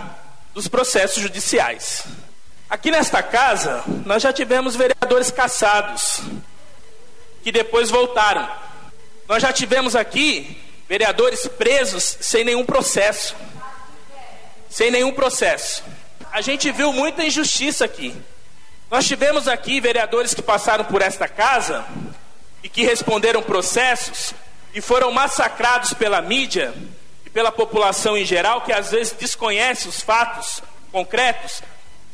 dos 0.53 0.69
processos 0.69 1.21
judiciais. 1.21 2.24
Aqui 2.67 2.89
nesta 2.89 3.21
casa, 3.21 3.83
nós 4.05 4.23
já 4.23 4.33
tivemos 4.33 4.75
vereadores 4.75 5.29
caçados, 5.29 6.19
que 7.43 7.51
depois 7.51 7.91
voltaram. 7.91 8.49
Nós 9.27 9.41
já 9.41 9.53
tivemos 9.53 9.95
aqui 9.95 10.57
vereadores 10.89 11.47
presos 11.47 12.17
sem 12.21 12.43
nenhum 12.43 12.65
processo. 12.65 13.35
Sem 14.67 14.89
nenhum 14.89 15.13
processo. 15.13 15.83
A 16.31 16.41
gente 16.41 16.71
viu 16.71 16.91
muita 16.91 17.23
injustiça 17.23 17.85
aqui. 17.85 18.15
Nós 18.89 19.07
tivemos 19.07 19.47
aqui 19.47 19.79
vereadores 19.79 20.33
que 20.33 20.41
passaram 20.41 20.85
por 20.85 21.03
esta 21.03 21.27
casa 21.27 21.85
e 22.63 22.69
que 22.69 22.83
responderam 22.83 23.43
processos 23.43 24.33
e 24.73 24.81
foram 24.81 25.11
massacrados 25.11 25.93
pela 25.93 26.19
mídia 26.19 26.73
e 27.25 27.29
pela 27.29 27.51
população 27.51 28.17
em 28.17 28.25
geral, 28.25 28.61
que 28.61 28.73
às 28.73 28.89
vezes 28.89 29.13
desconhece 29.13 29.87
os 29.87 30.01
fatos 30.01 30.61
concretos, 30.91 31.61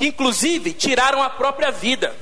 inclusive 0.01 0.73
tiraram 0.73 1.21
a 1.21 1.29
própria 1.29 1.71
vida. 1.71 2.15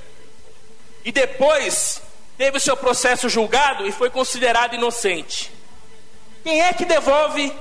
E 1.04 1.12
depois 1.12 2.02
teve 2.38 2.58
o 2.58 2.62
seu 2.62 2.76
processo 2.76 3.30
julgado 3.30 3.88
e 3.88 3.92
foi 3.92 4.10
considerado 4.10 4.76
inocente. 4.76 5.52
Quem 6.44 6.62
é 6.62 6.74
que 6.74 6.86
devolve 6.86 7.52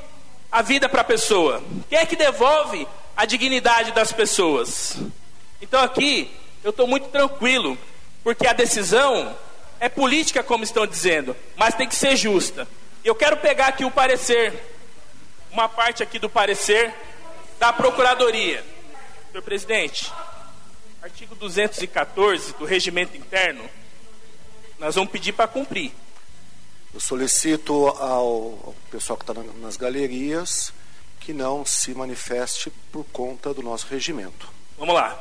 a 0.51 0.63
vida 0.63 0.89
para 0.89 1.03
a 1.03 1.05
pessoa? 1.05 1.63
Quem 1.89 1.99
é 1.99 2.07
que 2.07 2.17
devolve 2.17 2.87
a 3.17 3.25
dignidade 3.25 3.93
das 3.93 4.13
pessoas? 4.13 4.97
Então 5.61 5.83
aqui 5.83 6.31
eu 6.63 6.71
estou 6.71 6.87
muito 6.87 7.09
tranquilo, 7.09 7.79
porque 8.23 8.47
a 8.47 8.53
decisão 8.53 9.37
é 9.81 9.89
política, 9.89 10.43
como 10.43 10.65
estão 10.65 10.87
dizendo, 10.87 11.37
mas 11.57 11.75
tem 11.75 11.89
que 11.89 11.95
ser 11.95 12.17
justa. 12.17 12.67
Eu 13.05 13.15
quero 13.15 13.37
pegar 13.37 13.69
aqui 13.69 13.85
o 13.85 13.91
parecer, 13.91 14.53
uma 15.51 15.69
parte 15.69 16.03
aqui 16.03 16.19
do 16.19 16.29
parecer 16.29 16.93
da 17.59 17.73
Procuradoria. 17.73 18.65
Senhor 19.39 19.45
presidente, 19.45 20.13
artigo 21.01 21.37
214 21.37 22.55
do 22.55 22.65
regimento 22.65 23.17
interno, 23.17 23.71
nós 24.81 24.97
vamos 24.97 25.13
pedir 25.13 25.33
para 25.33 25.47
cumprir. 25.47 25.93
Eu 26.93 26.99
solicito 26.99 27.87
ao, 27.87 28.75
pessoal 28.91 29.17
que 29.17 29.31
está 29.31 29.41
nas 29.61 29.77
galerias 29.77 30.73
que 31.21 31.33
não 31.33 31.65
se 31.65 31.95
manifeste 31.95 32.73
por 32.91 33.05
conta 33.13 33.55
do 33.55 33.63
nosso 33.63 33.87
regimento. 33.87 34.49
Vamos 34.77 34.97
lá. 34.97 35.17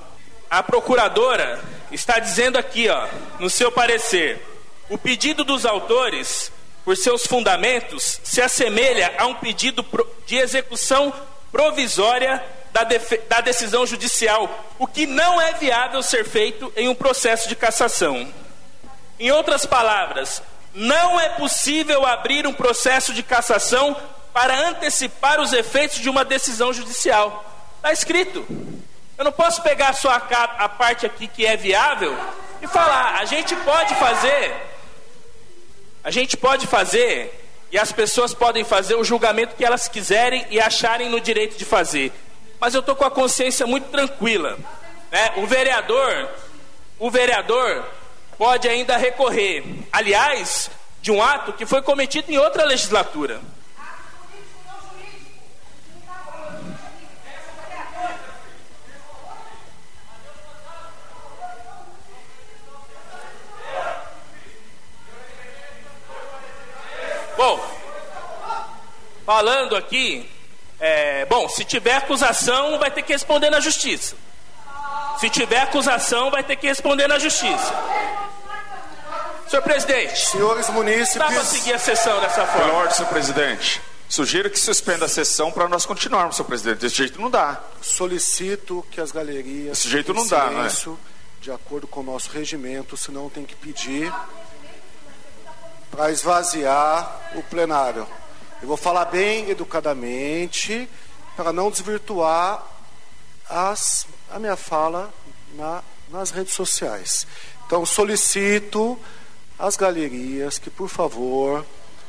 A 0.49 0.63
procuradora 0.63 1.63
está 1.91 2.17
dizendo 2.17 2.57
aqui, 2.57 2.89
ó, 2.89 3.07
no 3.39 3.51
seu 3.51 3.71
parecer, 3.71 4.43
o 4.89 4.97
pedido 4.97 5.43
dos 5.43 5.63
autores, 5.63 6.51
por 6.83 6.97
seus 6.97 7.27
fundamentos, 7.27 8.19
se 8.23 8.41
assemelha 8.41 9.13
a 9.19 9.27
um 9.27 9.35
pedido 9.35 9.85
de 10.25 10.37
execução 10.37 11.13
provisória 11.51 12.56
da, 12.83 12.97
da 13.29 13.41
decisão 13.41 13.85
judicial, 13.85 14.65
o 14.77 14.87
que 14.87 15.05
não 15.05 15.41
é 15.41 15.53
viável 15.53 16.01
ser 16.01 16.25
feito 16.25 16.71
em 16.75 16.87
um 16.87 16.95
processo 16.95 17.47
de 17.47 17.55
cassação. 17.55 18.31
Em 19.19 19.31
outras 19.31 19.65
palavras, 19.65 20.41
não 20.73 21.19
é 21.19 21.29
possível 21.29 22.05
abrir 22.05 22.45
um 22.45 22.53
processo 22.53 23.13
de 23.13 23.23
cassação 23.23 23.95
para 24.33 24.67
antecipar 24.67 25.39
os 25.41 25.53
efeitos 25.53 25.99
de 25.99 26.09
uma 26.09 26.23
decisão 26.23 26.71
judicial. 26.71 27.43
Está 27.77 27.91
escrito. 27.91 28.45
Eu 29.17 29.25
não 29.25 29.31
posso 29.31 29.63
pegar 29.63 29.93
só 29.93 30.11
a, 30.11 30.17
a 30.17 30.69
parte 30.69 31.05
aqui 31.05 31.27
que 31.27 31.45
é 31.45 31.57
viável 31.57 32.15
e 32.61 32.67
falar, 32.67 33.15
a 33.19 33.25
gente 33.25 33.55
pode 33.55 33.95
fazer, 33.95 34.53
a 36.03 36.11
gente 36.11 36.37
pode 36.37 36.67
fazer 36.67 37.43
e 37.71 37.77
as 37.77 37.91
pessoas 37.91 38.33
podem 38.33 38.63
fazer 38.63 38.95
o 38.95 39.03
julgamento 39.03 39.55
que 39.55 39.65
elas 39.65 39.87
quiserem 39.87 40.45
e 40.51 40.59
acharem 40.59 41.09
no 41.09 41.19
direito 41.19 41.57
de 41.57 41.65
fazer 41.65 42.11
mas 42.59 42.73
eu 42.73 42.79
estou 42.79 42.95
com 42.95 43.05
a 43.05 43.11
consciência 43.11 43.65
muito 43.65 43.89
tranquila. 43.89 44.57
Né? 45.11 45.33
O 45.37 45.47
vereador, 45.47 46.29
o 46.99 47.09
vereador 47.09 47.85
pode 48.37 48.67
ainda 48.67 48.97
recorrer, 48.97 49.63
aliás, 49.91 50.69
de 51.01 51.11
um 51.11 51.21
ato 51.21 51.53
que 51.53 51.65
foi 51.65 51.81
cometido 51.81 52.31
em 52.31 52.37
outra 52.37 52.65
legislatura. 52.65 53.39
falando 69.37 69.75
aqui, 69.75 70.27
é, 70.79 71.25
bom, 71.25 71.47
se 71.49 71.63
tiver 71.65 71.95
acusação, 71.97 72.77
vai 72.79 72.91
ter 72.91 73.01
que 73.03 73.13
responder 73.13 73.49
na 73.49 73.59
justiça. 73.59 74.15
Se 75.19 75.29
tiver 75.29 75.61
acusação, 75.61 76.29
vai 76.29 76.43
ter 76.43 76.55
que 76.55 76.67
responder 76.67 77.07
na 77.07 77.17
justiça. 77.17 77.73
Senhor 79.49 79.61
presidente, 79.61 80.19
Senhores 80.29 80.69
munícipes. 80.69 81.15
dá 81.15 81.27
para 81.27 81.43
seguir 81.45 81.73
a 81.73 81.79
sessão 81.79 82.19
dessa 82.19 82.41
Pela 82.45 82.47
forma. 82.47 82.73
ordem, 82.73 82.95
senhor 82.95 83.07
presidente. 83.09 83.81
Sugiro 84.09 84.49
que 84.49 84.59
suspenda 84.59 85.05
a 85.05 85.09
sessão 85.09 85.51
para 85.51 85.67
nós 85.67 85.85
continuarmos, 85.85 86.35
senhor 86.35 86.47
presidente. 86.47 86.79
Desse 86.79 86.95
jeito 86.95 87.19
não 87.21 87.29
dá. 87.29 87.59
Solicito 87.81 88.85
que 88.91 88.99
as 89.01 89.11
galerias. 89.11 89.77
Desse 89.79 89.89
jeito 89.89 90.13
não 90.13 90.27
dá, 90.27 90.45
não 90.45 90.65
é? 90.65 90.69
silêncio, 90.69 90.99
De 91.41 91.51
acordo 91.51 91.87
com 91.87 92.01
o 92.01 92.03
nosso 92.03 92.29
regimento, 92.29 92.95
senão 92.97 93.29
tem 93.29 93.45
que 93.45 93.55
pedir 93.55 94.11
para 95.89 96.11
esvaziar 96.11 97.31
o 97.35 97.43
plenário. 97.43 98.05
Eu 98.61 98.67
vou 98.67 98.77
falar 98.77 99.05
bem 99.05 99.49
educadamente 99.49 100.89
para 101.35 101.53
não 101.53 101.69
desvirtuar 101.69 102.63
as, 103.49 104.07
a 104.31 104.39
minha 104.39 104.55
fala 104.55 105.13
na- 105.53 105.83
nas 106.09 106.31
redes 106.31 106.53
sociais. 106.53 107.27
Então 107.65 107.85
solicito 107.85 108.99
às 109.59 109.75
galerias 109.77 110.57
que, 110.57 110.69
por 110.69 110.89
favor, 110.89 111.65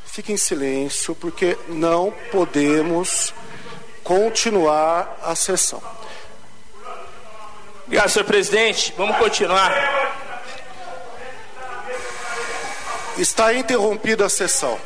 fiquem 0.06 0.34
em 0.36 0.38
silêncio, 0.38 1.14
porque 1.14 1.58
não 1.68 2.12
podemos 2.30 3.34
continuar 4.02 5.18
a 5.22 5.34
sessão. 5.34 5.82
Obrigado, 7.84 8.08
senhor 8.10 8.24
presidente. 8.24 8.94
Vamos 8.96 9.16
continuar. 9.18 9.72
Está 13.18 13.52
interrompida 13.52 14.26
a 14.26 14.28
sessão. 14.28 14.78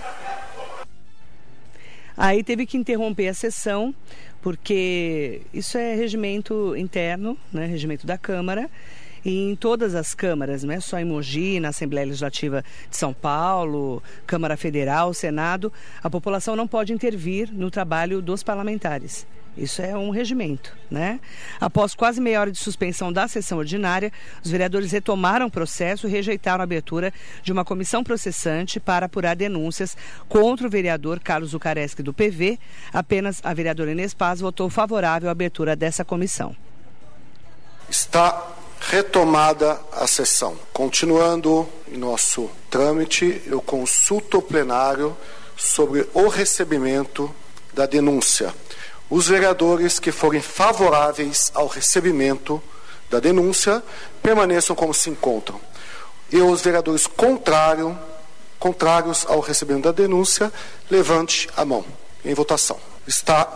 Aí 2.22 2.44
teve 2.44 2.66
que 2.66 2.76
interromper 2.76 3.26
a 3.26 3.34
sessão, 3.34 3.92
porque 4.40 5.42
isso 5.52 5.76
é 5.76 5.96
regimento 5.96 6.76
interno, 6.76 7.36
né, 7.52 7.66
regimento 7.66 8.06
da 8.06 8.16
Câmara, 8.16 8.70
e 9.24 9.50
em 9.50 9.56
todas 9.56 9.92
as 9.96 10.14
câmaras, 10.14 10.62
não 10.62 10.72
é 10.72 10.78
só 10.78 11.00
em 11.00 11.04
Mogi, 11.04 11.58
na 11.58 11.70
Assembleia 11.70 12.06
Legislativa 12.06 12.64
de 12.88 12.96
São 12.96 13.12
Paulo, 13.12 14.00
Câmara 14.24 14.56
Federal, 14.56 15.12
Senado, 15.12 15.72
a 16.00 16.08
população 16.08 16.54
não 16.54 16.68
pode 16.68 16.92
intervir 16.92 17.52
no 17.52 17.72
trabalho 17.72 18.22
dos 18.22 18.44
parlamentares. 18.44 19.26
Isso 19.56 19.82
é 19.82 19.94
um 19.94 20.08
regimento, 20.08 20.74
né? 20.90 21.20
Após 21.60 21.94
quase 21.94 22.20
meia 22.22 22.40
hora 22.40 22.50
de 22.50 22.58
suspensão 22.58 23.12
da 23.12 23.28
sessão 23.28 23.58
ordinária, 23.58 24.10
os 24.42 24.50
vereadores 24.50 24.90
retomaram 24.92 25.46
o 25.46 25.50
processo 25.50 26.06
e 26.06 26.10
rejeitaram 26.10 26.62
a 26.62 26.64
abertura 26.64 27.12
de 27.42 27.52
uma 27.52 27.64
comissão 27.64 28.02
processante 28.02 28.80
para 28.80 29.06
apurar 29.06 29.36
denúncias 29.36 29.94
contra 30.26 30.66
o 30.66 30.70
vereador 30.70 31.20
Carlos 31.20 31.50
Zucareschi 31.50 32.02
do 32.02 32.14
PV. 32.14 32.58
Apenas 32.92 33.40
a 33.44 33.52
vereadora 33.52 33.92
Inês 33.92 34.14
Paz 34.14 34.40
votou 34.40 34.70
favorável 34.70 35.28
à 35.28 35.32
abertura 35.32 35.76
dessa 35.76 36.02
comissão. 36.02 36.56
Está 37.90 38.54
retomada 38.80 39.78
a 39.92 40.06
sessão. 40.06 40.56
Continuando 40.72 41.68
em 41.90 41.98
nosso 41.98 42.50
trâmite, 42.70 43.42
eu 43.46 43.60
consulto 43.60 44.38
o 44.38 44.42
plenário 44.42 45.14
sobre 45.56 46.08
o 46.14 46.28
recebimento 46.28 47.32
da 47.74 47.86
denúncia. 47.86 48.54
Os 49.12 49.28
vereadores 49.28 49.98
que 49.98 50.10
forem 50.10 50.40
favoráveis 50.40 51.52
ao 51.52 51.66
recebimento 51.66 52.62
da 53.10 53.20
denúncia 53.20 53.82
permaneçam 54.22 54.74
como 54.74 54.94
se 54.94 55.10
encontram. 55.10 55.60
E 56.30 56.40
os 56.40 56.62
vereadores 56.62 57.06
contrário, 57.06 57.98
contrários 58.58 59.26
ao 59.28 59.40
recebimento 59.40 59.84
da 59.84 59.92
denúncia, 59.92 60.50
levante 60.90 61.46
a 61.54 61.62
mão 61.62 61.84
em 62.24 62.32
votação. 62.32 62.80
Está 63.06 63.46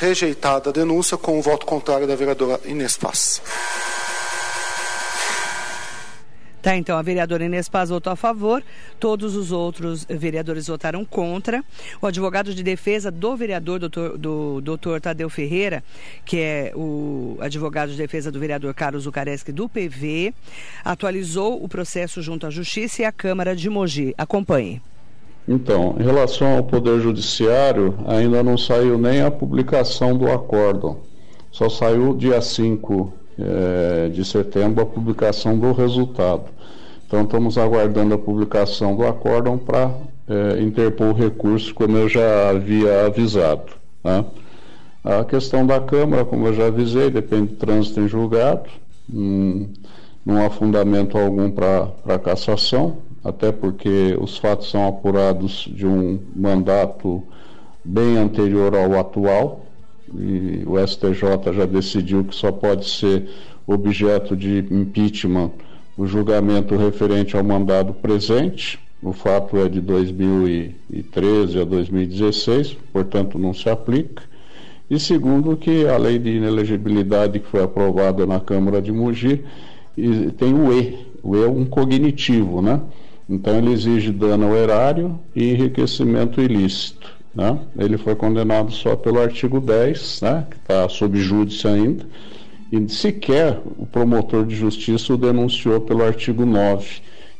rejeitada 0.00 0.70
a 0.70 0.72
denúncia 0.72 1.16
com 1.16 1.38
o 1.38 1.42
voto 1.42 1.64
contrário 1.64 2.08
da 2.08 2.16
vereadora 2.16 2.60
Inês 2.64 2.96
Paz. 2.96 3.40
Tá, 6.64 6.74
então 6.78 6.96
a 6.96 7.02
vereadora 7.02 7.44
Inês 7.44 7.68
Paz 7.68 7.90
votou 7.90 8.10
a 8.10 8.16
favor, 8.16 8.62
todos 8.98 9.36
os 9.36 9.52
outros 9.52 10.06
vereadores 10.08 10.66
votaram 10.66 11.04
contra. 11.04 11.62
O 12.00 12.06
advogado 12.06 12.54
de 12.54 12.62
defesa 12.62 13.10
do 13.10 13.36
vereador 13.36 13.78
doutor, 13.78 14.16
do 14.16 14.62
doutor 14.62 14.98
Tadeu 14.98 15.28
Ferreira, 15.28 15.84
que 16.24 16.38
é 16.38 16.72
o 16.74 17.36
advogado 17.38 17.90
de 17.90 17.98
defesa 17.98 18.32
do 18.32 18.40
vereador 18.40 18.72
Carlos 18.72 19.02
Zucareschi 19.02 19.52
do 19.52 19.68
PV, 19.68 20.32
atualizou 20.82 21.62
o 21.62 21.68
processo 21.68 22.22
junto 22.22 22.46
à 22.46 22.50
Justiça 22.50 23.02
e 23.02 23.04
à 23.04 23.12
Câmara 23.12 23.54
de 23.54 23.68
Mogi. 23.68 24.14
Acompanhe. 24.16 24.80
Então, 25.46 25.96
em 26.00 26.02
relação 26.02 26.56
ao 26.56 26.64
Poder 26.64 26.98
Judiciário, 26.98 27.94
ainda 28.06 28.42
não 28.42 28.56
saiu 28.56 28.96
nem 28.96 29.20
a 29.20 29.30
publicação 29.30 30.16
do 30.16 30.32
acórdão. 30.32 31.00
Só 31.50 31.68
saiu 31.68 32.16
dia 32.16 32.40
5 32.40 33.23
eh, 33.38 34.10
de 34.12 34.24
setembro 34.24 34.82
a 34.82 34.86
publicação 34.86 35.58
do 35.58 35.72
resultado. 35.72 36.44
Então, 37.06 37.22
estamos 37.22 37.58
aguardando 37.58 38.14
a 38.14 38.18
publicação 38.18 38.96
do 38.96 39.06
acórdão 39.06 39.58
para 39.58 39.90
eh, 40.28 40.62
interpor 40.62 41.08
o 41.08 41.12
recurso, 41.12 41.74
como 41.74 41.96
eu 41.96 42.08
já 42.08 42.50
havia 42.50 43.06
avisado. 43.06 43.72
Né? 44.02 44.24
A 45.02 45.22
questão 45.24 45.66
da 45.66 45.80
Câmara, 45.80 46.24
como 46.24 46.46
eu 46.46 46.54
já 46.54 46.66
avisei, 46.66 47.10
depende 47.10 47.48
do 47.48 47.56
trânsito 47.56 48.00
em 48.00 48.08
julgado. 48.08 48.70
Hum, 49.12 49.68
não 50.24 50.44
há 50.44 50.48
fundamento 50.48 51.18
algum 51.18 51.50
para 51.50 52.18
cassação, 52.18 52.98
até 53.22 53.52
porque 53.52 54.16
os 54.18 54.38
fatos 54.38 54.70
são 54.70 54.88
apurados 54.88 55.68
de 55.70 55.86
um 55.86 56.18
mandato 56.34 57.22
bem 57.84 58.16
anterior 58.16 58.74
ao 58.74 58.98
atual, 58.98 59.66
e 60.12 60.62
o 60.66 60.78
STJ 60.86 61.52
já 61.54 61.66
decidiu 61.66 62.24
que 62.24 62.34
só 62.34 62.50
pode 62.52 62.88
ser 62.88 63.28
objeto 63.66 64.36
de 64.36 64.58
impeachment 64.70 65.50
o 65.96 66.06
julgamento 66.06 66.76
referente 66.76 67.36
ao 67.36 67.44
mandado 67.44 67.94
presente. 67.94 68.78
O 69.02 69.12
fato 69.12 69.56
é 69.58 69.68
de 69.68 69.80
2013 69.80 71.60
a 71.60 71.64
2016, 71.64 72.76
portanto 72.92 73.38
não 73.38 73.52
se 73.52 73.68
aplica. 73.68 74.22
E 74.90 74.98
segundo 74.98 75.56
que 75.56 75.86
a 75.86 75.96
lei 75.96 76.18
de 76.18 76.30
inelegibilidade 76.30 77.38
que 77.38 77.46
foi 77.46 77.62
aprovada 77.62 78.26
na 78.26 78.40
Câmara 78.40 78.82
de 78.82 78.92
Mogi 78.92 79.44
tem 80.36 80.54
o 80.54 80.72
E. 80.72 80.98
O 81.22 81.36
E 81.36 81.42
é 81.42 81.48
um 81.48 81.64
cognitivo, 81.64 82.60
né? 82.60 82.80
Então 83.28 83.56
ele 83.56 83.72
exige 83.72 84.10
dano 84.10 84.46
ao 84.46 84.56
erário 84.56 85.18
e 85.34 85.50
enriquecimento 85.50 86.40
ilícito. 86.40 87.13
Né? 87.34 87.58
Ele 87.78 87.98
foi 87.98 88.14
condenado 88.14 88.72
só 88.72 88.94
pelo 88.94 89.20
artigo 89.20 89.60
10, 89.60 90.20
né? 90.22 90.46
que 90.50 90.56
está 90.56 90.88
sob 90.88 91.18
júdice 91.20 91.66
ainda, 91.66 92.06
e 92.70 92.88
sequer 92.88 93.60
o 93.76 93.86
promotor 93.86 94.46
de 94.46 94.54
justiça 94.54 95.14
o 95.14 95.16
denunciou 95.16 95.80
pelo 95.80 96.04
artigo 96.04 96.46
9, 96.46 96.86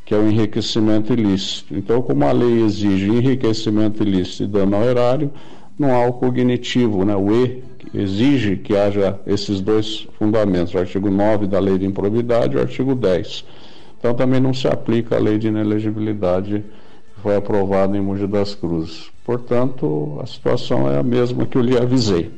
que 0.04 0.14
é 0.14 0.18
o 0.18 0.28
enriquecimento 0.28 1.12
ilícito. 1.12 1.74
Então, 1.76 2.02
como 2.02 2.24
a 2.24 2.32
lei 2.32 2.62
exige 2.62 3.08
enriquecimento 3.08 4.02
ilícito 4.02 4.44
e 4.44 4.46
dano 4.46 4.76
ao 4.76 4.84
erário, 4.84 5.30
não 5.78 5.94
há 5.94 6.06
o 6.06 6.12
cognitivo, 6.14 7.04
né? 7.04 7.16
o 7.16 7.32
E, 7.32 7.62
exige 7.92 8.56
que 8.56 8.76
haja 8.76 9.18
esses 9.26 9.60
dois 9.60 10.08
fundamentos, 10.18 10.74
o 10.74 10.78
artigo 10.78 11.10
9 11.10 11.46
da 11.46 11.60
lei 11.60 11.78
de 11.78 11.86
improbidade 11.86 12.54
e 12.54 12.58
o 12.58 12.60
artigo 12.60 12.94
10. 12.94 13.44
Então 13.98 14.14
também 14.14 14.40
não 14.40 14.52
se 14.52 14.66
aplica 14.66 15.16
a 15.16 15.18
lei 15.18 15.38
de 15.38 15.48
inelegibilidade 15.48 16.64
que 17.14 17.20
foi 17.20 17.36
aprovada 17.36 17.96
em 17.96 18.00
Mogi 18.00 18.26
das 18.26 18.54
Cruzes. 18.54 19.13
Portanto, 19.24 20.20
a 20.22 20.26
situação 20.26 20.90
é 20.90 20.98
a 20.98 21.02
mesma 21.02 21.46
que 21.46 21.56
eu 21.56 21.62
lhe 21.62 21.76
avisei. 21.78 22.30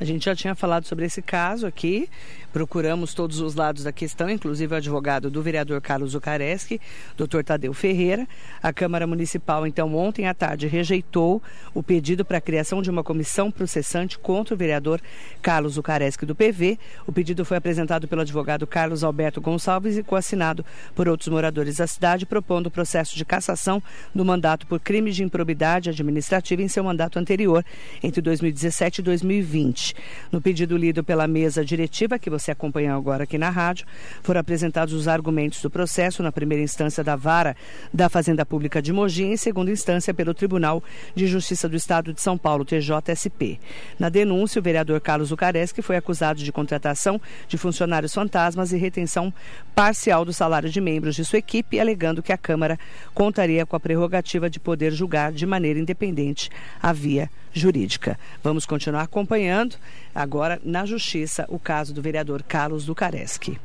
A 0.00 0.04
gente 0.04 0.24
já 0.24 0.34
tinha 0.34 0.54
falado 0.54 0.86
sobre 0.86 1.04
esse 1.04 1.22
caso 1.22 1.66
aqui, 1.66 2.08
procuramos 2.52 3.14
todos 3.14 3.40
os 3.40 3.54
lados 3.54 3.84
da 3.84 3.92
questão, 3.92 4.28
inclusive 4.28 4.74
o 4.74 4.76
advogado 4.76 5.30
do 5.30 5.42
vereador 5.42 5.80
Carlos 5.80 6.12
Zucareschi, 6.12 6.80
doutor 7.16 7.44
Tadeu 7.44 7.72
Ferreira. 7.72 8.26
A 8.62 8.72
Câmara 8.72 9.06
Municipal, 9.06 9.66
então, 9.66 9.94
ontem 9.94 10.26
à 10.26 10.34
tarde, 10.34 10.66
rejeitou 10.66 11.42
o 11.72 11.82
pedido 11.82 12.24
para 12.24 12.38
a 12.38 12.40
criação 12.40 12.82
de 12.82 12.90
uma 12.90 13.04
comissão 13.04 13.50
processante 13.50 14.18
contra 14.18 14.54
o 14.54 14.58
vereador 14.58 15.00
Carlos 15.40 15.74
Zucareschi 15.74 16.26
do 16.26 16.34
PV. 16.34 16.78
O 17.06 17.12
pedido 17.12 17.44
foi 17.44 17.56
apresentado 17.56 18.08
pelo 18.08 18.22
advogado 18.22 18.66
Carlos 18.66 19.04
Alberto 19.04 19.40
Gonçalves 19.40 19.96
e 19.96 20.02
coassinado 20.02 20.64
por 20.94 21.08
outros 21.08 21.28
moradores 21.28 21.76
da 21.76 21.86
cidade, 21.86 22.26
propondo 22.26 22.66
o 22.66 22.70
processo 22.70 23.16
de 23.16 23.24
cassação 23.24 23.82
do 24.14 24.24
mandato 24.24 24.66
por 24.66 24.80
crime 24.80 25.12
de 25.12 25.22
improbidade 25.22 25.90
administrativa 25.90 26.62
em 26.62 26.68
seu 26.68 26.82
mandato 26.82 27.18
anterior, 27.18 27.64
entre 28.02 28.20
2017 28.20 29.00
e 29.00 29.02
2020. 29.02 29.94
No 30.32 30.40
pedido 30.40 30.76
lido 30.76 31.04
pela 31.04 31.26
mesa 31.28 31.64
diretiva, 31.64 32.18
que 32.18 32.28
você 32.28 32.39
você 32.40 32.50
acompanhou 32.50 32.96
agora 32.96 33.24
aqui 33.24 33.38
na 33.38 33.50
rádio, 33.50 33.86
foram 34.22 34.40
apresentados 34.40 34.94
os 34.94 35.06
argumentos 35.06 35.60
do 35.62 35.70
processo 35.70 36.22
na 36.22 36.32
primeira 36.32 36.64
instância 36.64 37.04
da 37.04 37.14
Vara 37.14 37.56
da 37.92 38.08
Fazenda 38.08 38.44
Pública 38.44 38.80
de 38.80 38.92
Mogi 38.92 39.24
e 39.24 39.32
em 39.32 39.36
segunda 39.36 39.70
instância 39.70 40.12
pelo 40.12 40.34
Tribunal 40.34 40.82
de 41.14 41.26
Justiça 41.26 41.68
do 41.68 41.76
Estado 41.76 42.12
de 42.12 42.20
São 42.20 42.36
Paulo, 42.36 42.64
TJSP. 42.64 43.60
Na 43.98 44.08
denúncia, 44.08 44.58
o 44.58 44.62
vereador 44.62 45.00
Carlos 45.00 45.28
Zucareschi 45.28 45.82
foi 45.82 45.96
acusado 45.96 46.42
de 46.42 46.52
contratação 46.52 47.20
de 47.46 47.58
funcionários 47.58 48.14
fantasmas 48.14 48.72
e 48.72 48.78
retenção 48.78 49.32
parcial 49.74 50.24
do 50.24 50.32
salário 50.32 50.70
de 50.70 50.80
membros 50.80 51.14
de 51.14 51.24
sua 51.24 51.38
equipe, 51.38 51.78
alegando 51.78 52.22
que 52.22 52.32
a 52.32 52.38
Câmara 52.38 52.78
contaria 53.14 53.66
com 53.66 53.76
a 53.76 53.80
prerrogativa 53.80 54.48
de 54.48 54.58
poder 54.58 54.92
julgar 54.92 55.32
de 55.32 55.46
maneira 55.46 55.78
independente 55.78 56.50
a 56.82 56.92
via 56.92 57.30
jurídica. 57.52 58.18
Vamos 58.42 58.64
continuar 58.64 59.02
acompanhando 59.02 59.76
agora 60.14 60.60
na 60.64 60.86
Justiça 60.86 61.44
o 61.48 61.58
caso 61.58 61.92
do 61.92 62.02
vereador 62.02 62.42
Carlos 62.42 62.84
Ducareschi. 62.84 63.60